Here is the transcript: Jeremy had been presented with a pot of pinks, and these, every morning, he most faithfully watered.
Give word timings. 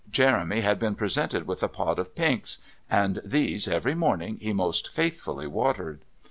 Jeremy 0.09 0.61
had 0.61 0.79
been 0.79 0.95
presented 0.95 1.45
with 1.45 1.61
a 1.61 1.67
pot 1.67 1.99
of 1.99 2.15
pinks, 2.15 2.57
and 2.89 3.21
these, 3.23 3.67
every 3.67 3.93
morning, 3.93 4.39
he 4.41 4.51
most 4.51 4.89
faithfully 4.91 5.45
watered. 5.45 6.01